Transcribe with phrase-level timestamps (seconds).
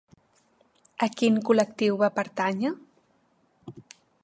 [1.07, 2.73] A quin col·lectiu va pertànyer?